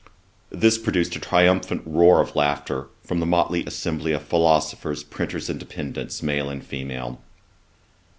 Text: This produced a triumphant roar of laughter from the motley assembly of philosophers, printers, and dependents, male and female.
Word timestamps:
This 0.49 0.79
produced 0.79 1.15
a 1.15 1.19
triumphant 1.19 1.83
roar 1.85 2.21
of 2.21 2.35
laughter 2.35 2.87
from 3.03 3.19
the 3.19 3.25
motley 3.27 3.63
assembly 3.67 4.13
of 4.13 4.23
philosophers, 4.23 5.03
printers, 5.03 5.47
and 5.47 5.59
dependents, 5.59 6.23
male 6.23 6.49
and 6.49 6.65
female. 6.65 7.21